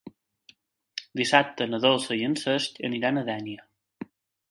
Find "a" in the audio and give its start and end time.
3.21-3.27